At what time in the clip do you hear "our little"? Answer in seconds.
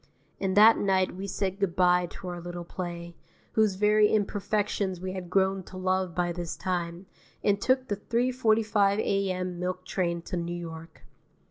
2.29-2.63